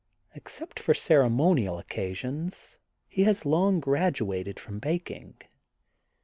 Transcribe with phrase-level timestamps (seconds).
[0.33, 5.35] Except for ceremonial occasions he has long graduated from baking.